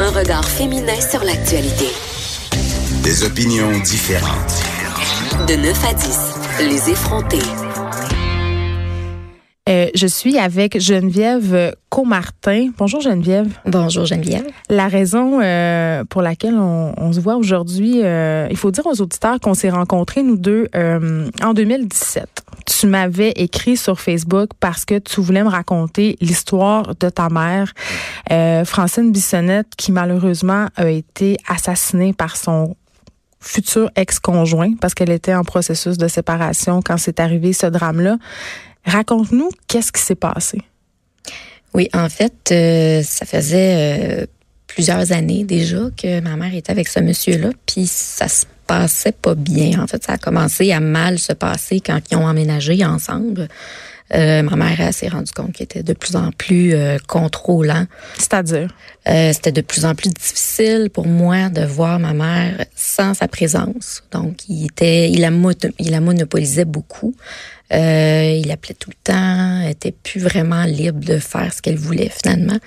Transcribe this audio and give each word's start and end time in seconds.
Un 0.00 0.10
regard 0.10 0.44
féminin 0.44 1.00
sur 1.00 1.24
l'actualité. 1.24 1.86
Des 3.02 3.24
opinions 3.24 3.76
différentes. 3.80 4.62
De 5.48 5.56
9 5.56 5.84
à 5.84 5.92
10, 5.92 6.68
les 6.68 6.90
effrontés. 6.90 7.38
Euh, 9.68 9.88
je 9.96 10.06
suis 10.06 10.38
avec 10.38 10.80
Geneviève 10.80 11.74
Comartin. 11.88 12.68
Bonjour 12.78 13.00
Geneviève. 13.00 13.48
Bonjour 13.66 14.06
Geneviève. 14.06 14.46
La 14.70 14.86
raison 14.86 15.40
euh, 15.42 16.04
pour 16.04 16.22
laquelle 16.22 16.54
on, 16.54 16.94
on 16.96 17.12
se 17.12 17.18
voit 17.18 17.34
aujourd'hui, 17.34 18.02
euh, 18.04 18.46
il 18.50 18.56
faut 18.56 18.70
dire 18.70 18.86
aux 18.86 19.00
auditeurs 19.00 19.40
qu'on 19.40 19.54
s'est 19.54 19.70
rencontrés 19.70 20.22
nous 20.22 20.36
deux 20.36 20.68
euh, 20.76 21.28
en 21.42 21.54
2017. 21.54 22.47
Tu 22.68 22.86
m'avais 22.86 23.30
écrit 23.30 23.78
sur 23.78 23.98
Facebook 23.98 24.50
parce 24.60 24.84
que 24.84 24.98
tu 24.98 25.22
voulais 25.22 25.42
me 25.42 25.48
raconter 25.48 26.18
l'histoire 26.20 26.94
de 26.96 27.08
ta 27.08 27.30
mère, 27.30 27.72
euh, 28.30 28.64
Francine 28.66 29.10
Bissonnette, 29.10 29.68
qui 29.76 29.90
malheureusement 29.90 30.66
a 30.76 30.90
été 30.90 31.38
assassinée 31.48 32.12
par 32.12 32.36
son 32.36 32.76
futur 33.40 33.90
ex-conjoint 33.96 34.74
parce 34.80 34.92
qu'elle 34.92 35.10
était 35.10 35.34
en 35.34 35.44
processus 35.44 35.96
de 35.96 36.08
séparation 36.08 36.82
quand 36.82 36.98
c'est 36.98 37.20
arrivé 37.20 37.54
ce 37.54 37.66
drame-là. 37.66 38.18
Raconte-nous 38.84 39.48
qu'est-ce 39.66 39.90
qui 39.90 40.02
s'est 40.02 40.14
passé. 40.14 40.60
Oui, 41.72 41.88
en 41.94 42.10
fait, 42.10 42.50
euh, 42.52 43.02
ça 43.02 43.24
faisait 43.24 44.22
euh, 44.22 44.26
plusieurs 44.66 45.12
années 45.12 45.44
déjà 45.44 45.88
que 45.96 46.20
ma 46.20 46.36
mère 46.36 46.54
était 46.54 46.70
avec 46.70 46.88
ce 46.88 47.00
monsieur-là, 47.00 47.50
puis 47.64 47.86
ça 47.86 48.28
se 48.28 48.44
passait 48.68 49.12
pas 49.12 49.34
bien. 49.34 49.82
En 49.82 49.88
fait, 49.88 50.04
ça 50.04 50.12
a 50.12 50.18
commencé 50.18 50.70
à 50.70 50.78
mal 50.78 51.18
se 51.18 51.32
passer 51.32 51.80
quand 51.80 51.98
ils 52.10 52.16
ont 52.16 52.26
emménagé 52.26 52.84
ensemble. 52.84 53.48
Euh, 54.14 54.42
ma 54.42 54.56
mère 54.56 54.94
s'est 54.94 55.08
rendue 55.08 55.32
compte 55.32 55.52
qu'il 55.52 55.64
était 55.64 55.82
de 55.82 55.92
plus 55.92 56.16
en 56.16 56.30
plus 56.30 56.72
euh, 56.72 56.98
contrôlant. 57.06 57.84
C'est-à-dire? 58.16 58.74
Euh, 59.08 59.32
c'était 59.32 59.52
de 59.52 59.60
plus 59.60 59.84
en 59.84 59.94
plus 59.94 60.10
difficile 60.10 60.90
pour 60.92 61.06
moi 61.06 61.48
de 61.48 61.62
voir 61.62 61.98
ma 61.98 62.14
mère 62.14 62.64
sans 62.74 63.14
sa 63.14 63.28
présence. 63.28 64.02
Donc, 64.12 64.48
il 64.48 64.66
était, 64.66 65.10
il 65.10 65.20
la, 65.20 65.30
il 65.78 65.90
la 65.90 66.00
monopolisait 66.00 66.64
beaucoup. 66.64 67.14
Euh, 67.72 68.40
il 68.42 68.50
appelait 68.50 68.74
tout 68.74 68.90
le 68.90 69.12
temps, 69.12 69.60
elle 69.62 69.72
était 69.72 69.92
plus 69.92 70.20
vraiment 70.20 70.64
libre 70.64 71.00
de 71.04 71.18
faire 71.18 71.52
ce 71.52 71.60
qu'elle 71.60 71.76
voulait 71.76 72.10
finalement. 72.10 72.58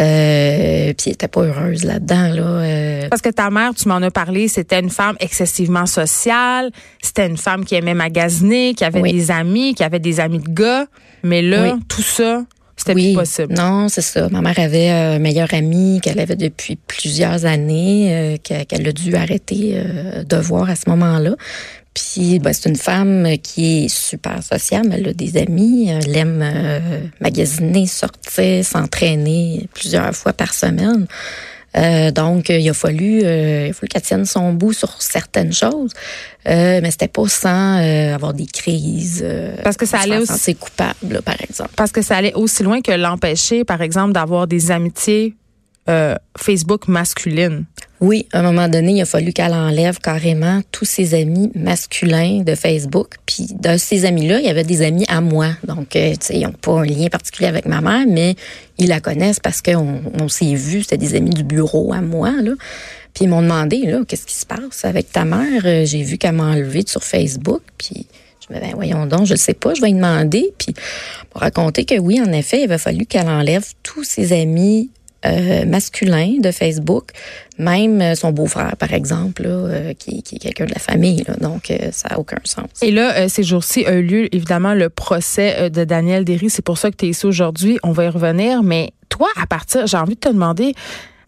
Euh, 0.00 0.92
puis 0.94 1.04
elle 1.08 1.12
était 1.14 1.26
pas 1.28 1.42
heureuse 1.42 1.84
là-dedans 1.84 2.28
là. 2.34 2.42
Euh. 2.42 3.08
Parce 3.08 3.20
que 3.22 3.30
ta 3.30 3.50
mère, 3.50 3.74
tu 3.74 3.88
m'en 3.88 3.96
as 3.96 4.10
parlé, 4.12 4.46
c'était 4.48 4.78
une 4.78 4.90
femme 4.90 5.16
excessivement 5.18 5.86
sociale, 5.86 6.70
c'était 7.02 7.26
une 7.26 7.36
femme 7.36 7.64
qui 7.64 7.74
aimait 7.74 7.94
magasiner, 7.94 8.74
qui 8.74 8.84
avait 8.84 9.00
Oui. 9.00 9.12
des 9.12 9.30
amis, 9.30 9.74
qui 9.74 9.82
avait 9.82 9.98
des 9.98 10.20
amis 10.20 10.38
de 10.38 10.48
gars, 10.50 10.86
mais 11.24 11.42
là, 11.42 11.74
Oui. 11.74 11.80
tout 11.88 12.02
ça, 12.02 12.44
c'était 12.78 12.94
oui, 12.94 13.12
plus 13.12 13.20
possible. 13.20 13.54
Non, 13.54 13.88
c'est 13.88 14.00
ça. 14.00 14.28
Ma 14.30 14.40
mère 14.40 14.58
avait 14.58 14.88
un 14.88 15.18
meilleur 15.18 15.52
ami 15.52 16.00
qu'elle 16.02 16.18
avait 16.20 16.36
depuis 16.36 16.76
plusieurs 16.76 17.44
années, 17.44 18.08
euh, 18.10 18.36
que- 18.36 18.64
qu'elle 18.64 18.88
a 18.88 18.92
dû 18.92 19.14
arrêter 19.16 19.72
euh, 19.74 20.24
de 20.24 20.36
voir 20.36 20.70
à 20.70 20.76
ce 20.76 20.88
moment-là. 20.88 21.34
Puis, 21.94 22.38
ben, 22.38 22.52
c'est 22.52 22.68
une 22.68 22.76
femme 22.76 23.26
qui 23.42 23.84
est 23.84 23.88
super 23.88 24.40
sociable. 24.42 24.90
Elle 24.92 25.08
a 25.08 25.12
des 25.12 25.36
amis. 25.36 25.88
Elle 25.88 26.16
aime 26.16 26.40
euh, 26.42 27.00
magasiner, 27.20 27.86
sortir, 27.88 28.64
s'entraîner 28.64 29.68
plusieurs 29.74 30.14
fois 30.14 30.32
par 30.32 30.54
semaine. 30.54 31.06
Euh, 31.76 32.10
donc, 32.10 32.48
il 32.48 32.68
a 32.68 32.72
fallu, 32.74 33.20
euh, 33.22 33.66
il 33.66 33.70
a 33.70 33.72
fallu 33.74 33.88
qu'elle 33.88 34.02
tienne 34.02 34.24
son 34.24 34.52
bout 34.54 34.72
sur 34.72 35.00
certaines 35.02 35.52
choses, 35.52 35.92
euh, 36.48 36.80
mais 36.82 36.90
c'était 36.90 37.08
pas 37.08 37.28
sans 37.28 37.78
euh, 37.78 38.14
avoir 38.14 38.32
des 38.32 38.46
crises. 38.46 39.20
euh, 39.22 39.54
Parce 39.62 39.76
que 39.76 39.84
ça 39.86 39.98
allait 40.00 40.18
aussi- 40.18 40.54
coupable, 40.54 40.96
là, 41.14 41.22
par 41.22 41.36
exemple. 41.40 41.70
Parce 41.76 41.92
que 41.92 42.00
ça 42.02 42.16
allait 42.16 42.32
aussi 42.34 42.62
loin 42.62 42.80
que 42.80 42.92
l'empêcher, 42.92 43.64
par 43.64 43.82
exemple, 43.82 44.12
d'avoir 44.12 44.46
des 44.46 44.70
amitiés 44.70 45.34
euh, 45.90 46.14
Facebook 46.38 46.88
masculines. 46.88 47.64
Oui, 48.00 48.26
à 48.32 48.38
un 48.38 48.42
moment 48.42 48.68
donné, 48.68 48.92
il 48.92 49.02
a 49.02 49.04
fallu 49.04 49.32
qu'elle 49.32 49.52
enlève 49.52 49.98
carrément 49.98 50.60
tous 50.70 50.84
ses 50.84 51.14
amis 51.14 51.50
masculins 51.56 52.42
de 52.44 52.54
Facebook. 52.54 53.16
Puis 53.26 53.48
de 53.58 53.76
ces 53.76 54.04
amis-là, 54.04 54.38
il 54.38 54.46
y 54.46 54.48
avait 54.48 54.62
des 54.62 54.82
amis 54.82 55.04
à 55.08 55.20
moi. 55.20 55.48
Donc, 55.66 55.96
euh, 55.96 56.12
tu 56.12 56.18
sais, 56.20 56.36
ils 56.36 56.42
n'ont 56.44 56.52
pas 56.52 56.80
un 56.80 56.84
lien 56.84 57.08
particulier 57.08 57.48
avec 57.48 57.66
ma 57.66 57.80
mère, 57.80 58.04
mais 58.08 58.36
ils 58.78 58.88
la 58.88 59.00
connaissent 59.00 59.40
parce 59.40 59.62
qu'on 59.62 60.00
on 60.20 60.28
s'est 60.28 60.54
vus. 60.54 60.82
C'était 60.82 60.96
des 60.96 61.16
amis 61.16 61.30
du 61.30 61.42
bureau 61.42 61.92
à 61.92 62.00
moi, 62.00 62.30
là. 62.40 62.52
Puis 63.14 63.24
ils 63.24 63.28
m'ont 63.28 63.42
demandé, 63.42 63.78
là, 63.78 64.02
qu'est-ce 64.06 64.26
qui 64.26 64.36
se 64.36 64.46
passe 64.46 64.84
avec 64.84 65.10
ta 65.10 65.24
mère? 65.24 65.62
Euh, 65.64 65.84
J'ai 65.84 66.02
vu 66.02 66.18
qu'elle 66.18 66.36
m'a 66.36 66.52
enlevé 66.52 66.84
sur 66.86 67.02
Facebook. 67.02 67.62
Puis 67.78 68.06
je 68.48 68.54
me 68.54 68.60
dis, 68.60 68.66
ben, 68.66 68.74
voyons 68.76 69.06
donc, 69.06 69.26
je 69.26 69.32
ne 69.32 69.38
sais 69.38 69.54
pas, 69.54 69.74
je 69.74 69.80
vais 69.80 69.88
lui 69.88 69.94
demander. 69.94 70.52
Puis 70.56 70.72
pour 71.30 71.40
raconter 71.40 71.84
que 71.84 71.98
oui, 71.98 72.20
en 72.20 72.30
effet, 72.30 72.60
il 72.60 72.64
avait 72.64 72.78
fallu 72.78 73.06
qu'elle 73.06 73.28
enlève 73.28 73.64
tous 73.82 74.04
ses 74.04 74.32
amis 74.32 74.90
euh, 75.26 75.64
masculin 75.66 76.34
de 76.40 76.50
Facebook, 76.50 77.10
même 77.58 78.00
euh, 78.00 78.14
son 78.14 78.30
beau-frère, 78.30 78.76
par 78.76 78.92
exemple, 78.92 79.42
là, 79.42 79.48
euh, 79.48 79.94
qui, 79.94 80.22
qui 80.22 80.36
est 80.36 80.38
quelqu'un 80.38 80.66
de 80.66 80.72
la 80.72 80.78
famille. 80.78 81.24
Là, 81.26 81.34
donc, 81.40 81.70
euh, 81.70 81.88
ça 81.90 82.10
n'a 82.10 82.18
aucun 82.18 82.38
sens. 82.44 82.68
Et 82.82 82.92
là, 82.92 83.28
ces 83.28 83.42
jours-ci 83.42 83.84
a 83.86 83.94
eu 83.94 84.02
lieu, 84.02 84.34
évidemment, 84.34 84.74
le 84.74 84.88
procès 84.88 85.70
de 85.70 85.84
Daniel 85.84 86.24
Derry. 86.24 86.50
C'est 86.50 86.64
pour 86.64 86.78
ça 86.78 86.90
que 86.90 86.96
tu 86.96 87.06
ici 87.06 87.26
aujourd'hui. 87.26 87.78
On 87.82 87.92
va 87.92 88.04
y 88.04 88.08
revenir. 88.08 88.62
Mais 88.62 88.92
toi, 89.08 89.28
à 89.40 89.46
partir, 89.46 89.86
j'ai 89.86 89.96
envie 89.96 90.14
de 90.14 90.20
te 90.20 90.28
demander, 90.28 90.74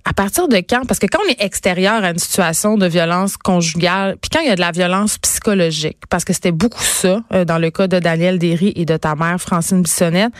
à 0.04 0.12
partir 0.12 0.48
de 0.48 0.56
quand? 0.56 0.86
Parce 0.86 0.98
que 0.98 1.06
quand 1.06 1.18
on 1.26 1.30
est 1.30 1.42
extérieur 1.42 2.04
à 2.04 2.10
une 2.10 2.18
situation 2.18 2.78
de 2.78 2.86
violence 2.86 3.36
conjugale, 3.36 4.16
puis 4.20 4.30
quand 4.32 4.40
il 4.40 4.48
y 4.48 4.50
a 4.50 4.54
de 4.54 4.60
la 4.60 4.70
violence 4.70 5.18
psychologique, 5.18 5.98
parce 6.08 6.24
que 6.24 6.32
c'était 6.32 6.52
beaucoup 6.52 6.82
ça 6.82 7.22
dans 7.46 7.58
le 7.58 7.70
cas 7.70 7.88
de 7.88 7.98
Daniel 7.98 8.38
Derry 8.38 8.72
et 8.76 8.84
de 8.84 8.96
ta 8.96 9.14
mère, 9.14 9.40
Francine 9.40 9.82
Bissonnette, 9.82 10.32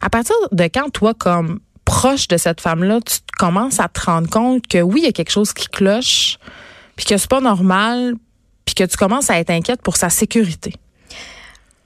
à 0.00 0.10
partir 0.10 0.34
de 0.52 0.64
quand, 0.64 0.90
toi, 0.90 1.14
comme 1.14 1.60
proche 1.86 2.28
de 2.28 2.36
cette 2.36 2.60
femme-là, 2.60 3.00
tu 3.00 3.16
commences 3.38 3.80
à 3.80 3.88
te 3.88 4.00
rendre 4.00 4.28
compte 4.28 4.66
que 4.66 4.82
oui, 4.82 5.00
il 5.00 5.04
y 5.06 5.08
a 5.08 5.12
quelque 5.12 5.30
chose 5.30 5.54
qui 5.54 5.68
cloche, 5.68 6.36
puis 6.96 7.06
que 7.06 7.16
c'est 7.16 7.30
pas 7.30 7.40
normal, 7.40 8.14
puis 8.66 8.74
que 8.74 8.84
tu 8.84 8.98
commences 8.98 9.30
à 9.30 9.38
être 9.38 9.50
inquiète 9.50 9.80
pour 9.80 9.96
sa 9.96 10.10
sécurité. 10.10 10.74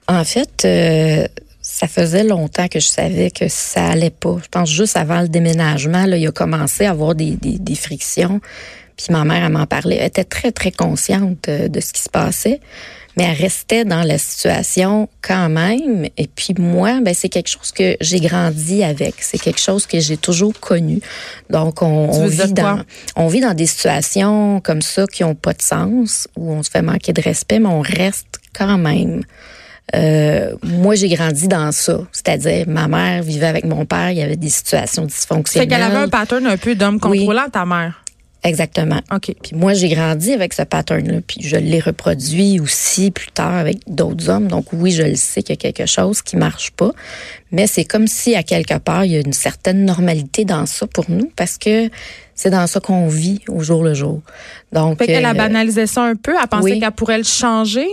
En 0.07 0.25
fait, 0.25 0.65
euh, 0.65 1.25
ça 1.61 1.87
faisait 1.87 2.23
longtemps 2.23 2.67
que 2.67 2.79
je 2.79 2.87
savais 2.87 3.31
que 3.31 3.47
ça 3.47 3.85
allait 3.85 4.09
pas. 4.09 4.37
Je 4.43 4.49
pense 4.49 4.69
juste 4.69 4.97
avant 4.97 5.21
le 5.21 5.29
déménagement, 5.29 6.05
là, 6.05 6.17
il 6.17 6.27
a 6.27 6.31
commencé 6.31 6.85
à 6.85 6.91
avoir 6.91 7.15
des, 7.15 7.37
des, 7.37 7.75
frictions. 7.75 8.41
Puis 8.97 9.07
ma 9.11 9.23
mère, 9.23 9.45
elle 9.45 9.53
m'en 9.53 9.67
parlait. 9.67 9.97
Elle 9.97 10.07
était 10.07 10.23
très, 10.23 10.51
très 10.51 10.71
consciente 10.71 11.47
euh, 11.47 11.67
de 11.67 11.79
ce 11.79 11.93
qui 11.93 12.01
se 12.01 12.09
passait. 12.09 12.59
Mais 13.17 13.23
elle 13.23 13.37
restait 13.37 13.83
dans 13.85 14.03
la 14.03 14.17
situation 14.17 15.09
quand 15.21 15.49
même. 15.49 16.07
Et 16.17 16.27
puis 16.27 16.53
moi, 16.57 16.99
ben, 17.01 17.13
c'est 17.13 17.29
quelque 17.29 17.49
chose 17.49 17.71
que 17.71 17.97
j'ai 17.99 18.19
grandi 18.19 18.83
avec. 18.83 19.15
C'est 19.19 19.37
quelque 19.37 19.59
chose 19.59 19.85
que 19.85 19.99
j'ai 19.99 20.17
toujours 20.17 20.57
connu. 20.59 21.01
Donc, 21.49 21.81
on, 21.81 22.25
vit 22.27 22.53
dans, 22.53 22.81
on 23.15 23.27
vit 23.27 23.41
dans 23.41 23.53
des 23.53 23.65
situations 23.65 24.61
comme 24.61 24.81
ça 24.81 25.05
qui 25.07 25.23
ont 25.23 25.35
pas 25.35 25.53
de 25.53 25.61
sens, 25.61 26.27
où 26.37 26.51
on 26.51 26.63
se 26.63 26.69
fait 26.69 26.81
manquer 26.81 27.13
de 27.13 27.21
respect, 27.21 27.59
mais 27.59 27.67
on 27.69 27.81
reste 27.81 28.39
quand 28.53 28.77
même. 28.77 29.21
Euh, 29.93 30.55
moi, 30.63 30.95
j'ai 30.95 31.09
grandi 31.09 31.47
dans 31.49 31.71
ça. 31.73 31.99
C'est-à-dire, 32.13 32.65
ma 32.67 32.87
mère 32.87 33.23
vivait 33.23 33.47
avec 33.47 33.65
mon 33.65 33.85
père, 33.85 34.11
il 34.11 34.17
y 34.19 34.21
avait 34.21 34.37
des 34.37 34.49
situations 34.49 35.03
C'est 35.03 35.15
dysfonctionnelles. 35.15 35.67
qu'elle 35.67 35.81
avait 35.83 35.97
un 35.97 36.07
pattern 36.07 36.45
un 36.47 36.57
peu 36.57 36.75
d'homme 36.75 36.97
Oui. 37.03 37.19
contrôlant, 37.19 37.49
ta 37.51 37.65
mère. 37.65 38.01
Exactement. 38.43 38.99
OK. 39.13 39.35
Puis 39.43 39.55
moi, 39.55 39.73
j'ai 39.73 39.89
grandi 39.89 40.33
avec 40.33 40.53
ce 40.53 40.63
pattern-là, 40.63 41.19
puis 41.25 41.41
je 41.43 41.57
l'ai 41.57 41.79
reproduit 41.79 42.59
aussi 42.59 43.11
plus 43.11 43.31
tard 43.31 43.53
avec 43.53 43.77
d'autres 43.87 44.29
hommes. 44.29 44.47
Donc 44.47 44.73
oui, 44.73 44.91
je 44.91 45.03
le 45.03 45.15
sais 45.15 45.43
qu'il 45.43 45.55
y 45.55 45.59
a 45.59 45.61
quelque 45.71 45.85
chose 45.85 46.23
qui 46.23 46.37
marche 46.37 46.71
pas, 46.71 46.91
mais 47.51 47.67
c'est 47.67 47.85
comme 47.85 48.07
si 48.07 48.35
à 48.35 48.41
quelque 48.41 48.79
part 48.79 49.05
il 49.05 49.11
y 49.11 49.15
a 49.15 49.19
une 49.19 49.33
certaine 49.33 49.85
normalité 49.85 50.43
dans 50.43 50.65
ça 50.65 50.87
pour 50.87 51.05
nous, 51.09 51.31
parce 51.35 51.59
que 51.59 51.89
c'est 52.33 52.49
dans 52.49 52.65
ça 52.65 52.79
qu'on 52.79 53.07
vit 53.07 53.41
au 53.47 53.61
jour 53.61 53.83
le 53.83 53.93
jour. 53.93 54.21
Donc 54.71 54.97
Fait 54.97 55.05
qu'elle 55.05 55.25
a 55.25 55.31
euh, 55.31 55.33
banalisé 55.33 55.85
ça 55.85 56.01
un 56.01 56.15
peu. 56.15 56.33
Pensait 56.49 56.63
oui. 56.63 56.79
qu'elle 56.79 56.91
pourrait 56.91 57.19
le 57.19 57.23
changer? 57.23 57.87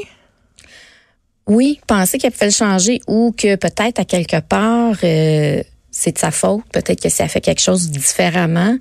Oui, 1.47 1.79
penser 1.87 2.17
qu'elle 2.17 2.33
pouvait 2.33 2.47
le 2.47 2.53
changer 2.53 3.01
ou 3.07 3.35
que 3.37 3.57
peut-être 3.57 4.01
à 4.01 4.05
quelque 4.07 4.41
part 4.41 4.97
euh, 5.05 5.63
c'est 5.91 6.13
de 6.13 6.19
sa 6.19 6.31
faute, 6.31 6.63
peut-être 6.73 7.03
que 7.03 7.11
si 7.11 7.21
elle 7.21 7.29
fait 7.29 7.41
quelque 7.41 7.61
chose 7.61 7.91
différemment, 7.91 8.77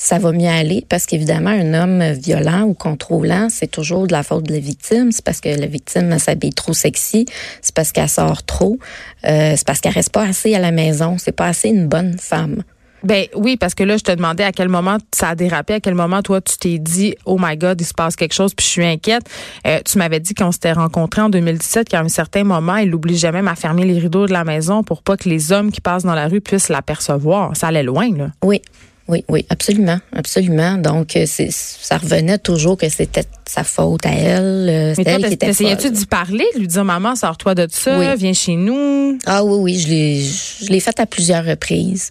ça 0.00 0.18
va 0.18 0.32
mieux 0.32 0.48
aller 0.48 0.84
parce 0.88 1.04
qu'évidemment 1.04 1.50
un 1.50 1.74
homme 1.74 2.02
violent 2.12 2.62
ou 2.62 2.72
contrôlant, 2.72 3.48
c'est 3.50 3.70
toujours 3.70 4.06
de 4.06 4.12
la 4.12 4.22
faute 4.22 4.44
de 4.44 4.52
la 4.54 4.58
victime, 4.58 5.12
c'est 5.12 5.22
parce 5.22 5.42
que 5.42 5.50
la 5.50 5.66
victime 5.66 6.18
s'habille 6.18 6.54
trop 6.54 6.72
sexy, 6.72 7.26
c'est 7.60 7.74
parce 7.74 7.92
qu'elle 7.92 8.08
sort 8.08 8.42
trop, 8.42 8.78
euh, 9.26 9.52
c'est 9.54 9.66
parce 9.66 9.80
qu'elle 9.80 9.92
reste 9.92 10.10
pas 10.10 10.24
assez 10.24 10.54
à 10.54 10.58
la 10.58 10.70
maison, 10.70 11.16
c'est 11.18 11.32
pas 11.32 11.48
assez 11.48 11.68
une 11.68 11.86
bonne 11.86 12.16
femme. 12.18 12.62
Ben 13.02 13.26
oui, 13.34 13.58
parce 13.58 13.74
que 13.74 13.84
là, 13.84 13.98
je 13.98 14.02
te 14.02 14.12
demandais 14.12 14.44
à 14.44 14.52
quel 14.52 14.68
moment 14.68 14.96
ça 15.14 15.30
a 15.30 15.34
dérapé, 15.34 15.74
à 15.74 15.80
quel 15.80 15.94
moment 15.94 16.22
toi 16.22 16.40
tu 16.40 16.56
t'es 16.56 16.78
dit 16.78 17.14
oh 17.26 17.36
my 17.38 17.58
God, 17.58 17.78
il 17.78 17.84
se 17.84 17.94
passe 17.94 18.16
quelque 18.16 18.34
chose, 18.34 18.54
puis 18.54 18.64
je 18.64 18.70
suis 18.70 18.86
inquiète. 18.86 19.28
Euh, 19.66 19.80
tu 19.84 19.98
m'avais 19.98 20.20
dit 20.20 20.32
qu'on 20.32 20.50
s'était 20.50 20.72
rencontrés 20.72 21.20
en 21.20 21.28
2017, 21.28 21.90
qu'à 21.90 22.00
un 22.00 22.08
certain 22.08 22.44
moment, 22.44 22.76
il 22.76 22.88
l'obligeait 22.88 23.32
même 23.32 23.48
à 23.48 23.54
fermer 23.54 23.84
les 23.84 23.98
rideaux 23.98 24.26
de 24.26 24.32
la 24.32 24.44
maison 24.44 24.82
pour 24.82 25.02
pas 25.02 25.18
que 25.18 25.28
les 25.28 25.52
hommes 25.52 25.70
qui 25.70 25.82
passent 25.82 26.04
dans 26.04 26.14
la 26.14 26.26
rue 26.26 26.40
puissent 26.40 26.70
l'apercevoir. 26.70 27.54
Ça 27.54 27.68
allait 27.68 27.82
loin, 27.82 28.08
là. 28.14 28.30
Oui, 28.42 28.62
oui, 29.10 29.24
oui, 29.28 29.44
absolument, 29.50 29.98
absolument. 30.14 30.76
Donc, 30.78 31.16
euh, 31.16 31.24
c'est, 31.26 31.50
ça 31.50 31.98
revenait 31.98 32.38
toujours 32.38 32.76
que 32.78 32.88
c'était 32.88 33.24
sa 33.46 33.64
faute 33.64 34.06
à 34.06 34.10
elle. 34.12 34.68
euh, 34.70 34.88
Mais 34.90 34.94
C'était 34.94 35.10
toi, 35.10 35.20
elle 35.22 35.26
qui 35.28 35.34
était 35.34 35.46
t'essayais-tu 35.46 35.82
folle. 35.88 35.92
d'y 35.92 36.06
parler, 36.06 36.46
de 36.54 36.60
lui 36.60 36.68
dire 36.68 36.84
maman, 36.84 37.16
sors-toi 37.16 37.54
de 37.54 37.66
ça, 37.70 37.98
Oui. 37.98 38.06
viens 38.16 38.32
chez 38.32 38.54
nous? 38.56 39.18
Ah 39.26 39.44
oui, 39.44 39.58
oui, 39.60 39.78
je 39.80 39.88
l'ai, 39.88 40.22
je 40.66 40.70
l'ai 40.72 40.80
fait 40.80 40.98
à 41.00 41.06
plusieurs 41.06 41.44
reprises. 41.44 42.08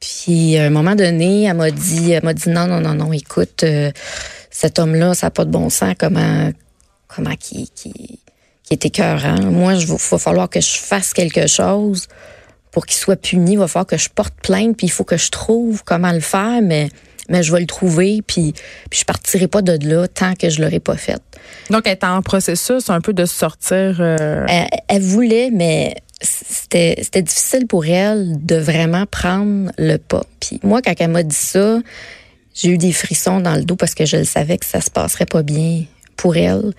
Puis 0.00 0.56
à 0.56 0.64
un 0.66 0.70
moment 0.70 0.94
donné, 0.94 1.44
elle 1.44 1.56
m'a 1.56 1.70
dit, 1.70 2.12
elle 2.12 2.22
m'a 2.24 2.32
dit 2.34 2.48
non, 2.50 2.66
non, 2.66 2.80
non, 2.80 2.94
non, 2.94 3.12
écoute, 3.12 3.64
euh, 3.64 3.90
cet 4.50 4.78
homme-là, 4.78 5.14
ça 5.14 5.26
n'a 5.26 5.30
pas 5.32 5.44
de 5.44 5.50
bon 5.50 5.68
sens, 5.70 5.94
comment, 5.98 6.50
comment 7.08 7.34
qui, 7.38 7.68
qui, 7.74 7.92
qui 8.62 8.72
est 8.74 8.86
écœurant. 8.86 9.40
Moi, 9.42 9.74
il 9.74 9.86
va 9.86 9.98
falloir 10.18 10.48
que 10.48 10.60
je 10.60 10.78
fasse 10.78 11.12
quelque 11.12 11.46
chose 11.48 12.06
pour 12.70 12.86
qu'il 12.86 12.98
soit 12.98 13.16
puni. 13.16 13.52
Il 13.52 13.58
va 13.58 13.68
falloir 13.68 13.86
que 13.86 13.96
je 13.96 14.08
porte 14.08 14.34
plainte, 14.42 14.76
puis 14.76 14.86
il 14.86 14.90
faut 14.90 15.04
que 15.04 15.16
je 15.16 15.30
trouve 15.30 15.82
comment 15.84 16.12
le 16.12 16.20
faire, 16.20 16.60
mais 16.62 16.88
mais 17.28 17.42
je 17.42 17.52
vais 17.52 17.60
le 17.60 17.66
trouver, 17.66 18.22
puis, 18.26 18.54
puis 18.90 19.00
je 19.00 19.04
partirai 19.04 19.48
pas 19.48 19.60
de 19.60 19.86
là 19.86 20.08
tant 20.08 20.34
que 20.34 20.48
je 20.48 20.62
l'aurai 20.62 20.80
pas 20.80 20.96
fait. 20.96 21.20
Donc, 21.68 21.82
elle 21.84 21.92
est 21.92 22.04
en 22.04 22.22
processus 22.22 22.88
un 22.88 23.02
peu 23.02 23.12
de 23.12 23.26
sortir. 23.26 23.98
Euh... 24.00 24.46
Elle, 24.48 24.68
elle, 24.88 25.02
voulait, 25.02 25.50
mais 25.52 25.94
c'était 26.22 26.98
c'était 27.02 27.22
difficile 27.22 27.66
pour 27.66 27.84
elle 27.84 28.44
de 28.44 28.56
vraiment 28.56 29.04
prendre 29.04 29.70
le 29.76 29.98
pas. 29.98 30.24
Puis 30.40 30.58
moi, 30.62 30.80
quand 30.82 30.94
elle 30.98 31.10
m'a 31.10 31.22
dit 31.22 31.36
ça, 31.36 31.80
j'ai 32.54 32.70
eu 32.70 32.78
des 32.78 32.92
frissons 32.92 33.40
dans 33.40 33.54
le 33.54 33.62
dos 33.62 33.76
parce 33.76 33.94
que 33.94 34.04
je 34.04 34.16
le 34.16 34.24
savais 34.24 34.58
que 34.58 34.66
ça 34.66 34.80
se 34.80 34.90
passerait 34.90 35.26
pas 35.26 35.42
bien 35.42 35.84
pour 36.16 36.36
elle. 36.36 36.72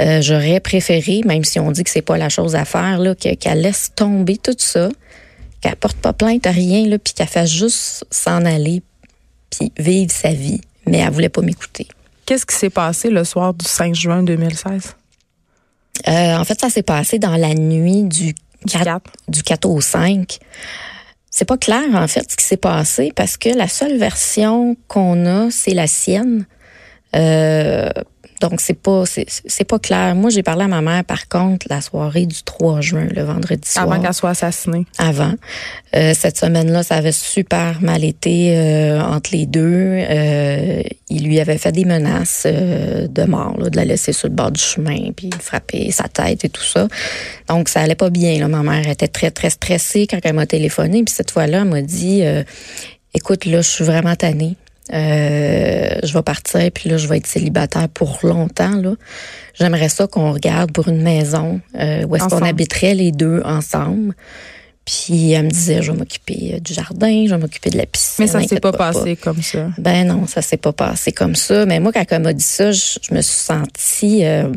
Euh, 0.00 0.20
J'aurais 0.20 0.58
préféré, 0.60 1.20
même 1.24 1.44
si 1.44 1.60
on 1.60 1.70
dit 1.70 1.84
que 1.84 1.90
c'est 1.90 2.02
pas 2.02 2.16
la 2.16 2.28
chose 2.28 2.56
à 2.56 2.64
faire, 2.64 2.98
là, 2.98 3.14
qu'elle 3.14 3.60
laisse 3.60 3.92
tomber 3.94 4.36
tout 4.36 4.56
ça, 4.56 4.88
qu'elle 5.62 5.76
porte 5.76 5.96
pas 5.96 6.12
plainte 6.12 6.46
à 6.46 6.50
rien, 6.50 6.86
là, 6.86 6.98
puis 6.98 7.14
qu'elle 7.14 7.28
fasse 7.28 7.50
juste 7.50 8.04
s'en 8.10 8.44
aller, 8.44 8.82
puis 9.48 9.72
vivre 9.78 10.10
sa 10.10 10.32
vie. 10.32 10.60
Mais 10.86 10.98
elle 10.98 11.12
voulait 11.12 11.28
pas 11.28 11.40
m'écouter. 11.40 11.86
Qu'est-ce 12.26 12.44
qui 12.44 12.56
s'est 12.56 12.70
passé 12.70 13.08
le 13.08 13.24
soir 13.24 13.54
du 13.54 13.64
5 13.64 13.94
juin 13.94 14.22
2016? 14.22 14.96
Euh, 16.08 16.36
en 16.36 16.44
fait, 16.44 16.60
ça 16.60 16.68
s'est 16.68 16.82
passé 16.82 17.18
dans 17.18 17.36
la 17.36 17.54
nuit 17.54 18.02
du 18.02 18.34
4, 18.68 19.00
du 19.28 19.42
4 19.42 19.66
au 19.66 19.80
5. 19.80 20.38
C'est 21.30 21.44
pas 21.44 21.56
clair, 21.56 21.94
en 21.94 22.08
fait, 22.08 22.30
ce 22.30 22.36
qui 22.36 22.44
s'est 22.44 22.56
passé 22.56 23.12
parce 23.14 23.36
que 23.36 23.48
la 23.48 23.68
seule 23.68 23.96
version 23.96 24.76
qu'on 24.88 25.26
a, 25.26 25.50
c'est 25.50 25.74
la 25.74 25.86
sienne. 25.86 26.44
Euh, 27.14 27.90
donc, 28.42 28.60
c'est 28.60 28.74
pas, 28.74 29.04
c'est 29.06 29.64
pas 29.64 29.78
clair. 29.78 30.16
Moi, 30.16 30.28
j'ai 30.30 30.42
parlé 30.42 30.64
à 30.64 30.68
ma 30.68 30.82
mère, 30.82 31.04
par 31.04 31.28
contre, 31.28 31.66
la 31.70 31.80
soirée 31.80 32.26
du 32.26 32.42
3 32.42 32.80
juin, 32.80 33.06
le 33.14 33.22
vendredi 33.22 33.68
soir. 33.68 33.84
Avant 33.84 34.02
qu'elle 34.02 34.12
soit 34.12 34.30
assassinée. 34.30 34.84
Avant. 34.98 35.34
Euh, 35.94 36.12
cette 36.12 36.38
semaine-là, 36.38 36.82
ça 36.82 36.96
avait 36.96 37.12
super 37.12 37.80
mal 37.82 38.02
été 38.02 38.58
euh, 38.58 39.00
entre 39.00 39.30
les 39.32 39.46
deux. 39.46 39.62
Euh, 39.62 40.82
il 41.08 41.24
lui 41.24 41.38
avait 41.38 41.56
fait 41.56 41.70
des 41.70 41.84
menaces 41.84 42.42
euh, 42.46 43.06
de 43.06 43.22
mort, 43.22 43.54
là, 43.60 43.70
de 43.70 43.76
la 43.76 43.84
laisser 43.84 44.12
sur 44.12 44.26
le 44.26 44.34
bord 44.34 44.50
du 44.50 44.60
chemin, 44.60 45.12
puis 45.16 45.30
frapper 45.38 45.92
sa 45.92 46.08
tête 46.08 46.44
et 46.44 46.48
tout 46.48 46.64
ça. 46.64 46.88
Donc, 47.48 47.68
ça 47.68 47.82
allait 47.82 47.94
pas 47.94 48.10
bien. 48.10 48.40
Là. 48.40 48.48
Ma 48.48 48.64
mère 48.64 48.88
était 48.88 49.06
très, 49.06 49.30
très 49.30 49.50
stressée 49.50 50.08
quand 50.08 50.18
elle 50.24 50.34
m'a 50.34 50.46
téléphoné. 50.46 51.04
Puis 51.04 51.14
cette 51.14 51.30
fois-là, 51.30 51.60
elle 51.60 51.68
m'a 51.68 51.82
dit, 51.82 52.24
écoute, 53.14 53.44
là, 53.44 53.60
je 53.60 53.68
suis 53.68 53.84
vraiment 53.84 54.16
tannée. 54.16 54.56
Euh, 54.92 55.94
je 56.02 56.12
vais 56.12 56.22
partir, 56.22 56.70
puis 56.72 56.90
là, 56.90 56.98
je 56.98 57.06
vais 57.08 57.16
être 57.16 57.26
célibataire 57.26 57.88
pour 57.88 58.18
longtemps. 58.22 58.76
Là. 58.76 58.94
J'aimerais 59.54 59.88
ça 59.88 60.06
qu'on 60.06 60.32
regarde 60.32 60.72
pour 60.72 60.88
une 60.88 61.02
maison 61.02 61.60
euh, 61.78 62.04
où 62.04 62.16
est-ce 62.16 62.26
qu'on 62.26 62.42
habiterait 62.42 62.94
les 62.94 63.12
deux 63.12 63.42
ensemble. 63.44 64.14
Puis 64.84 65.30
elle 65.30 65.44
me 65.44 65.50
disait, 65.50 65.80
je 65.80 65.92
vais 65.92 65.98
m'occuper 65.98 66.54
euh, 66.54 66.58
du 66.58 66.74
jardin, 66.74 67.24
je 67.26 67.30
vais 67.30 67.40
m'occuper 67.40 67.70
de 67.70 67.78
la 67.78 67.86
piscine. 67.86 68.24
Mais 68.24 68.26
ça 68.26 68.42
s'est 68.42 68.60
pas 68.60 68.72
passé 68.72 69.16
comme 69.16 69.40
ça. 69.40 69.68
Ben 69.78 70.06
non, 70.06 70.26
ça 70.26 70.42
s'est 70.42 70.56
pas 70.56 70.72
passé 70.72 71.12
comme 71.12 71.36
ça. 71.36 71.64
Mais 71.66 71.78
moi, 71.78 71.92
quand 71.92 72.04
elle 72.10 72.22
m'a 72.22 72.32
dit 72.32 72.42
ça, 72.42 72.72
je, 72.72 72.98
me 73.12 73.22
suis 73.22 73.44
sentie 73.44 74.24
euh, 74.24 74.48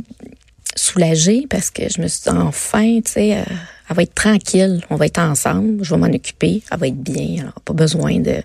soulagée 0.76 1.46
parce 1.50 1.70
que 1.70 1.84
je 1.90 2.02
me 2.02 2.08
suis 2.08 2.24
dit, 2.24 2.38
enfin, 2.38 3.00
tu 3.06 3.12
sais, 3.12 3.28
elle 3.28 3.96
va 3.96 4.02
être 4.02 4.16
tranquille, 4.16 4.82
on 4.90 4.96
va 4.96 5.06
être 5.06 5.20
ensemble, 5.20 5.84
je 5.84 5.92
vais 5.92 6.00
m'en 6.00 6.08
occuper, 6.08 6.64
elle 6.72 6.80
va 6.80 6.88
être 6.88 7.02
bien, 7.02 7.44
alors 7.44 7.62
pas 7.64 7.74
besoin 7.74 8.20
de 8.20 8.42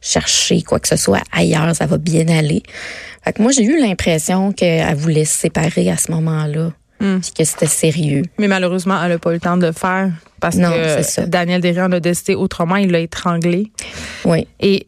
chercher 0.00 0.62
quoi 0.62 0.80
que 0.80 0.88
ce 0.88 0.96
soit 0.96 1.22
ailleurs, 1.32 1.74
ça 1.74 1.86
va 1.86 1.98
bien 1.98 2.28
aller. 2.28 2.62
Fait 3.24 3.32
que 3.32 3.42
moi, 3.42 3.52
j'ai 3.52 3.64
eu 3.64 3.80
l'impression 3.80 4.52
qu'elle 4.52 4.94
voulait 4.94 5.24
se 5.24 5.36
séparer 5.36 5.90
à 5.90 5.96
ce 5.96 6.10
moment-là. 6.12 6.72
Mm. 7.00 7.20
Puis 7.20 7.32
que 7.36 7.44
c'était 7.44 7.66
sérieux. 7.66 8.22
Mais 8.38 8.48
malheureusement, 8.48 9.02
elle 9.02 9.12
n'a 9.12 9.18
pas 9.18 9.30
eu 9.30 9.34
le 9.34 9.40
temps 9.40 9.56
de 9.56 9.66
le 9.66 9.72
faire 9.72 10.10
parce 10.40 10.56
non, 10.56 10.70
que 10.70 11.26
Daniel 11.26 11.60
Derry 11.60 11.80
en 11.80 11.92
a 11.92 12.00
décidé 12.00 12.34
autrement. 12.34 12.76
Il 12.76 12.90
l'a 12.90 13.00
étranglé. 13.00 13.70
Oui. 14.24 14.46
Et 14.60 14.86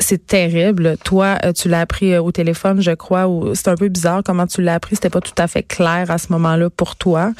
c'est 0.00 0.26
terrible. 0.26 0.96
Toi, 1.04 1.38
euh, 1.44 1.52
tu 1.52 1.68
l'as 1.68 1.80
appris 1.80 2.14
euh, 2.14 2.22
au 2.22 2.32
téléphone, 2.32 2.80
je 2.80 2.92
crois. 2.92 3.28
C'est 3.54 3.68
un 3.68 3.74
peu 3.74 3.88
bizarre 3.88 4.22
comment 4.24 4.46
tu 4.46 4.62
l'as 4.62 4.74
appris. 4.74 4.96
C'était 4.96 5.10
pas 5.10 5.20
tout 5.20 5.34
à 5.38 5.48
fait 5.48 5.62
clair 5.62 6.10
à 6.10 6.18
ce 6.18 6.32
moment-là 6.32 6.70
pour 6.70 6.96
toi. 6.96 7.32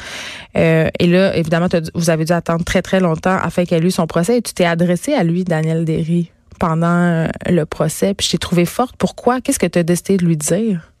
Euh, 0.57 0.89
et 0.99 1.07
là, 1.07 1.35
évidemment, 1.35 1.67
vous 1.95 2.09
avez 2.09 2.25
dû 2.25 2.33
attendre 2.33 2.65
très 2.65 2.81
très 2.81 2.99
longtemps 2.99 3.37
afin 3.41 3.65
qu'elle 3.65 3.83
ait 3.83 3.87
eu 3.87 3.91
son 3.91 4.07
procès. 4.07 4.37
Et 4.37 4.41
tu 4.41 4.53
t'es 4.53 4.65
adressé 4.65 5.13
à 5.13 5.23
lui, 5.23 5.43
Daniel 5.43 5.85
Derry 5.85 6.31
pendant 6.59 6.87
euh, 6.87 7.27
le 7.47 7.65
procès, 7.65 8.13
puis 8.13 8.25
je 8.27 8.31
t'ai 8.31 8.37
trouvé 8.37 8.65
forte. 8.65 8.95
Pourquoi? 8.97 9.41
Qu'est-ce 9.41 9.59
que 9.59 9.65
tu 9.65 9.79
as 9.79 9.83
décidé 9.83 10.17
de 10.17 10.25
lui 10.25 10.37
dire? 10.37 10.91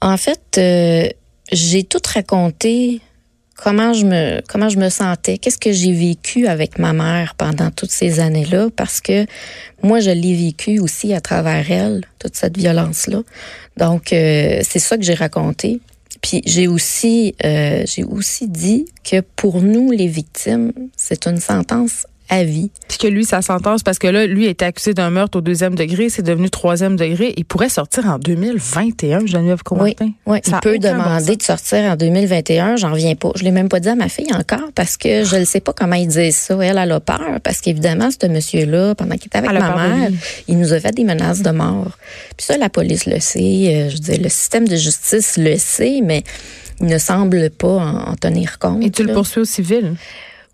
En 0.00 0.16
fait, 0.16 0.58
euh, 0.58 1.08
j'ai 1.52 1.84
tout 1.84 2.02
raconté 2.12 3.00
comment 3.54 3.92
je 3.92 4.06
me 4.06 4.40
comment 4.48 4.68
je 4.68 4.78
me 4.78 4.88
sentais, 4.88 5.38
qu'est-ce 5.38 5.58
que 5.58 5.72
j'ai 5.72 5.92
vécu 5.92 6.46
avec 6.46 6.78
ma 6.78 6.92
mère 6.92 7.34
pendant 7.34 7.70
toutes 7.70 7.90
ces 7.90 8.18
années-là 8.18 8.68
parce 8.74 9.02
que 9.02 9.26
moi 9.82 10.00
je 10.00 10.10
l'ai 10.10 10.34
vécu 10.34 10.78
aussi 10.78 11.12
à 11.12 11.20
travers 11.20 11.70
elle 11.70 12.02
toute 12.18 12.36
cette 12.36 12.56
violence 12.56 13.06
là. 13.06 13.20
Donc 13.76 14.12
euh, 14.12 14.60
c'est 14.62 14.78
ça 14.78 14.96
que 14.96 15.02
j'ai 15.02 15.14
raconté. 15.14 15.80
Puis 16.22 16.42
j'ai 16.46 16.68
aussi 16.68 17.34
j'ai 17.42 18.04
aussi 18.04 18.48
dit 18.48 18.86
que 19.04 19.20
pour 19.20 19.60
nous 19.60 19.90
les 19.90 20.06
victimes, 20.06 20.72
c'est 20.96 21.26
une 21.26 21.38
sentence 21.38 22.06
à 22.30 22.44
vie. 22.44 22.70
Puis 22.88 22.96
que 22.96 23.08
lui, 23.08 23.24
sa 23.24 23.42
sentence, 23.42 23.82
parce 23.82 23.98
que 23.98 24.06
là, 24.06 24.26
lui 24.26 24.46
était 24.46 24.64
accusé 24.64 24.94
d'un 24.94 25.10
meurtre 25.10 25.38
au 25.38 25.40
deuxième 25.40 25.74
degré, 25.74 26.08
c'est 26.08 26.22
devenu 26.22 26.48
troisième 26.48 26.96
degré. 26.96 27.34
Il 27.36 27.44
pourrait 27.44 27.68
sortir 27.68 28.06
en 28.06 28.18
2021, 28.18 29.26
Geneviève 29.26 29.62
Comartin. 29.62 30.06
Oui, 30.06 30.14
oui. 30.26 30.38
il 30.46 30.54
peut 30.62 30.78
demander 30.78 31.36
de 31.36 31.42
sortir 31.42 31.78
en 31.90 31.96
2021. 31.96 32.76
J'en 32.76 32.92
reviens 32.92 33.16
pas. 33.16 33.30
Je 33.34 33.42
l'ai 33.42 33.50
même 33.50 33.68
pas 33.68 33.80
dit 33.80 33.88
à 33.88 33.96
ma 33.96 34.08
fille 34.08 34.32
encore 34.32 34.70
parce 34.74 34.96
que 34.96 35.24
je 35.24 35.36
ne 35.36 35.44
sais 35.44 35.60
pas 35.60 35.72
comment 35.72 35.96
il 35.96 36.06
dit 36.06 36.32
ça. 36.32 36.56
Elle, 36.62 36.78
elle 36.78 36.92
a 36.92 37.00
peur 37.00 37.40
parce 37.42 37.60
qu'évidemment, 37.60 38.08
ce 38.10 38.26
monsieur-là, 38.26 38.94
pendant 38.94 39.16
qu'il 39.16 39.26
était 39.26 39.38
avec 39.38 39.52
ma 39.52 39.88
mère, 39.88 40.10
il 40.46 40.58
nous 40.58 40.72
a 40.72 40.80
fait 40.80 40.92
des 40.92 41.04
menaces 41.04 41.42
de 41.42 41.50
mort. 41.50 41.98
Puis 42.36 42.46
ça, 42.46 42.56
la 42.56 42.70
police 42.70 43.06
le 43.06 43.18
sait. 43.18 43.40
Euh, 43.40 43.90
je 43.90 43.96
dis, 43.96 44.16
le 44.16 44.28
système 44.28 44.68
de 44.68 44.76
justice 44.76 45.36
le 45.36 45.56
sait, 45.56 46.00
mais 46.02 46.22
il 46.80 46.86
ne 46.86 46.98
semble 46.98 47.50
pas 47.50 47.76
en, 47.76 48.14
tenir 48.16 48.58
compte. 48.58 48.82
Et 48.84 48.90
tu 48.90 49.04
le 49.04 49.12
poursuis 49.12 49.40
au 49.40 49.44
civil? 49.44 49.96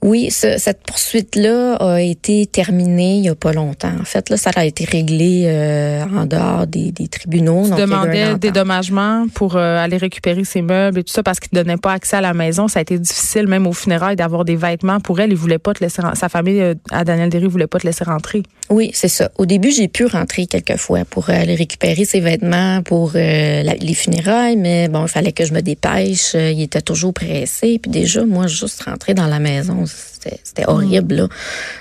Oui, 0.02 0.30
ce, 0.30 0.58
cette 0.58 0.82
poursuite-là 0.82 1.76
a 1.76 2.00
été 2.00 2.46
terminée 2.46 3.16
il 3.16 3.22
n'y 3.22 3.28
a 3.28 3.34
pas 3.34 3.52
longtemps. 3.52 3.92
En 4.00 4.04
fait, 4.04 4.28
là, 4.30 4.36
ça 4.36 4.50
a 4.54 4.64
été 4.64 4.84
réglé 4.84 5.44
euh, 5.46 6.04
en 6.04 6.26
dehors 6.26 6.66
des, 6.66 6.92
des 6.92 7.08
tribunaux. 7.08 7.64
Tu 7.68 7.80
demandais 7.80 8.34
des 8.34 8.38
dédommagement 8.38 9.26
pour 9.34 9.56
euh, 9.56 9.78
aller 9.78 9.96
récupérer 9.96 10.44
ses 10.44 10.62
meubles 10.62 11.00
et 11.00 11.02
tout 11.02 11.12
ça 11.12 11.22
parce 11.22 11.40
qu'il 11.40 11.56
ne 11.56 11.62
donnait 11.62 11.78
pas 11.78 11.92
accès 11.92 12.16
à 12.16 12.20
la 12.20 12.34
maison. 12.34 12.68
Ça 12.68 12.78
a 12.78 12.82
été 12.82 12.98
difficile, 12.98 13.46
même 13.46 13.66
au 13.66 13.72
funérailles, 13.72 14.16
d'avoir 14.16 14.44
des 14.44 14.56
vêtements 14.56 15.00
pour 15.00 15.18
elle. 15.18 15.30
Il 15.30 15.36
voulait 15.36 15.58
pas 15.58 15.72
te 15.72 15.82
laisser 15.82 16.02
Sa 16.14 16.28
famille, 16.28 16.60
euh, 16.60 16.74
à 16.90 17.04
Daniel 17.04 17.30
Derry, 17.30 17.46
voulait 17.46 17.66
pas 17.66 17.78
te 17.78 17.86
laisser 17.86 18.04
rentrer. 18.04 18.42
Oui, 18.68 18.90
c'est 18.92 19.08
ça. 19.08 19.30
Au 19.38 19.46
début, 19.46 19.70
j'ai 19.70 19.88
pu 19.88 20.06
rentrer 20.06 20.46
quelques 20.46 20.76
fois 20.76 21.04
pour 21.08 21.30
aller 21.30 21.54
récupérer 21.54 22.04
ses 22.04 22.20
vêtements 22.20 22.82
pour 22.82 23.12
les 23.14 23.94
funérailles, 23.94 24.56
mais 24.56 24.88
bon, 24.88 25.04
il 25.04 25.08
fallait 25.08 25.32
que 25.32 25.44
je 25.44 25.54
me 25.54 25.60
dépêche. 25.60 26.34
il 26.34 26.60
était 26.62 26.80
toujours 26.80 27.14
pressé. 27.14 27.78
Puis 27.80 27.90
déjà, 27.90 28.24
moi, 28.24 28.48
juste 28.48 28.82
rentrer 28.82 29.14
dans 29.14 29.26
la 29.26 29.38
maison, 29.38 29.85
c'était 29.86 30.66
horrible. 30.66 31.28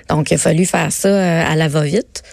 Donc, 0.09 0.31
il 0.31 0.35
a 0.35 0.37
fallu 0.37 0.65
faire 0.65 0.91
ça 0.91 1.09
euh, 1.09 1.43
à 1.45 1.55
la 1.55 1.67
va-vite. 1.67 2.23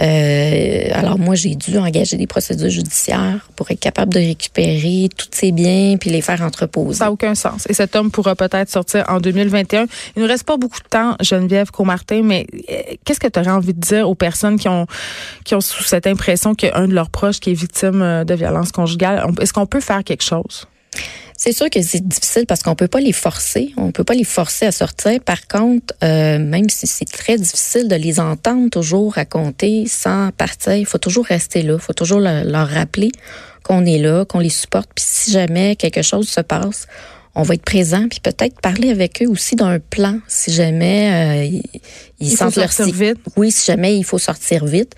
Euh, 0.00 0.88
alors 0.92 1.18
moi, 1.18 1.34
j'ai 1.34 1.54
dû 1.54 1.76
engager 1.76 2.16
des 2.16 2.26
procédures 2.26 2.70
judiciaires 2.70 3.46
pour 3.56 3.70
être 3.70 3.78
capable 3.78 4.12
de 4.12 4.18
récupérer 4.18 5.08
tous 5.16 5.28
ces 5.30 5.52
biens 5.52 5.96
puis 6.00 6.08
les 6.10 6.22
faire 6.22 6.40
entreposer. 6.40 6.98
Ça 6.98 7.04
n'a 7.04 7.12
aucun 7.12 7.34
sens. 7.34 7.66
Et 7.68 7.74
cet 7.74 7.94
homme 7.94 8.10
pourra 8.10 8.34
peut-être 8.34 8.70
sortir 8.70 9.04
en 9.08 9.20
2021. 9.20 9.86
Il 10.16 10.22
ne 10.22 10.28
reste 10.28 10.44
pas 10.44 10.56
beaucoup 10.56 10.80
de 10.80 10.88
temps, 10.88 11.14
Geneviève 11.20 11.70
Comartin, 11.70 12.22
mais 12.22 12.46
euh, 12.70 12.94
qu'est-ce 13.04 13.20
que 13.20 13.28
tu 13.28 13.38
aurais 13.38 13.50
envie 13.50 13.74
de 13.74 13.80
dire 13.80 14.08
aux 14.08 14.14
personnes 14.14 14.58
qui 14.58 14.68
ont 14.68 14.86
qui 15.44 15.54
ont 15.54 15.60
sous 15.60 15.84
cette 15.84 16.06
impression 16.06 16.54
qu'un 16.54 16.88
de 16.88 16.94
leurs 16.94 17.10
proches 17.10 17.38
qui 17.38 17.50
est 17.50 17.54
victime 17.54 18.24
de 18.26 18.34
violence 18.34 18.72
conjugale? 18.72 19.22
Est-ce 19.40 19.52
qu'on 19.52 19.66
peut 19.66 19.80
faire 19.80 20.02
quelque 20.04 20.24
chose? 20.24 20.66
C'est 21.44 21.50
sûr 21.50 21.68
que 21.70 21.82
c'est 21.82 22.06
difficile 22.06 22.46
parce 22.46 22.62
qu'on 22.62 22.76
peut 22.76 22.86
pas 22.86 23.00
les 23.00 23.12
forcer. 23.12 23.74
On 23.76 23.90
peut 23.90 24.04
pas 24.04 24.14
les 24.14 24.22
forcer 24.22 24.64
à 24.64 24.70
sortir. 24.70 25.18
Par 25.18 25.48
contre, 25.48 25.92
euh, 26.04 26.38
même 26.38 26.70
si 26.70 26.86
c'est 26.86 27.04
très 27.04 27.36
difficile 27.36 27.88
de 27.88 27.96
les 27.96 28.20
entendre 28.20 28.70
toujours 28.70 29.14
raconter 29.14 29.86
sans 29.88 30.30
partir, 30.30 30.74
il 30.74 30.86
faut 30.86 30.98
toujours 30.98 31.24
rester 31.24 31.62
là. 31.62 31.72
Il 31.74 31.80
faut 31.80 31.94
toujours 31.94 32.20
leur, 32.20 32.68
rappeler 32.68 33.10
qu'on 33.64 33.84
est 33.84 33.98
là, 33.98 34.24
qu'on 34.24 34.38
les 34.38 34.50
supporte. 34.50 34.88
Puis 34.94 35.04
si 35.04 35.32
jamais 35.32 35.74
quelque 35.74 36.02
chose 36.02 36.28
se 36.28 36.40
passe, 36.40 36.86
on 37.34 37.42
va 37.42 37.54
être 37.54 37.64
présent, 37.64 38.06
puis 38.08 38.20
peut-être 38.20 38.60
parler 38.60 38.90
avec 38.90 39.20
eux 39.20 39.28
aussi 39.28 39.56
d'un 39.56 39.80
plan, 39.80 40.20
si 40.28 40.52
jamais 40.52 41.10
euh, 41.10 41.44
ils, 41.44 41.62
il 42.20 42.36
sentent 42.36 42.54
leur 42.54 42.70
vite. 42.86 43.18
Oui, 43.36 43.50
si 43.50 43.66
jamais 43.66 43.96
il 43.96 44.04
faut 44.04 44.18
sortir 44.18 44.64
vite 44.64 44.94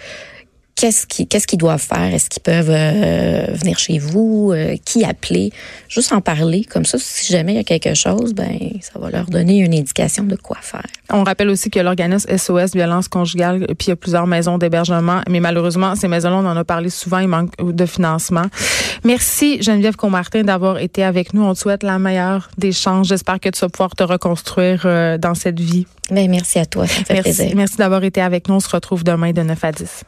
qu'est-ce 0.77 1.47
qu'ils 1.47 1.59
doivent 1.59 1.81
faire? 1.81 2.13
Est-ce 2.13 2.29
qu'ils 2.29 2.43
peuvent 2.43 2.71
euh, 2.71 3.47
venir 3.55 3.79
chez 3.79 3.99
vous? 3.99 4.53
Euh, 4.53 4.77
Qui 4.85 5.05
appeler? 5.05 5.53
Juste 5.89 6.13
en 6.13 6.21
parler 6.21 6.65
comme 6.65 6.85
ça. 6.85 6.99
Si 6.99 7.33
jamais 7.33 7.53
il 7.53 7.57
y 7.57 7.61
a 7.61 7.65
quelque 7.65 7.95
chose, 7.95 8.35
ben 8.35 8.59
ça 8.81 8.99
va 8.99 9.11
leur 9.11 9.27
donner 9.27 9.59
une 9.59 9.75
indication 9.75 10.25
de 10.25 10.37
quoi 10.37 10.59
faire. 10.61 10.87
On 11.11 11.25
rappelle 11.25 11.49
aussi 11.49 11.71
que 11.71 11.81
l'organisme 11.81 12.37
SOS 12.37 12.73
violence 12.75 13.09
conjugale, 13.09 13.67
puis 13.79 13.87
il 13.87 13.91
y 13.91 13.93
a 13.93 13.97
plusieurs 13.97 14.27
maisons 14.27 14.59
d'hébergement, 14.59 15.21
mais 15.29 15.41
malheureusement 15.41 15.95
ces 15.95 16.09
maisons-là, 16.09 16.37
on 16.37 16.47
en 16.47 16.57
a 16.57 16.65
parlé 16.65 16.91
souvent, 16.91 17.19
il 17.19 17.29
manque 17.29 17.53
de 17.61 17.87
financement. 17.87 18.47
Merci 19.05 19.63
Geneviève 19.63 19.97
Comartin 19.97 20.43
d'avoir 20.43 20.79
été 20.79 21.05
avec 21.05 21.35
nous. 21.35 21.43
On 21.43 21.55
te 21.55 21.59
souhaite 21.59 21.83
la 21.83 21.99
meilleure 21.99 22.51
des 22.59 22.73
chances. 22.73 23.09
J'espère 23.09 23.41
que 23.41 23.49
tu 23.49 23.61
vas 23.61 23.69
pouvoir 23.69 23.95
te 23.95 24.03
reconstruire 24.03 24.83
euh, 24.85 25.19
dans 25.19 25.35
cette 25.35 25.61
vie. 25.61 25.87
Ben 26.11 26.31
merci 26.31 26.59
à 26.59 26.67
toi. 26.67 26.87
Ça 26.87 27.05
fait 27.05 27.15
merci, 27.15 27.23
plaisir. 27.23 27.57
merci 27.57 27.77
d'avoir 27.77 28.05
été 28.05 28.21
avec 28.21 28.49
nous. 28.49 28.57
On 28.57 28.61
se 28.61 28.69
retrouve 28.69 29.05
demain 29.05 29.33
de 29.33 29.43
9 29.43 29.65
à 29.65 29.73
10. 29.73 30.05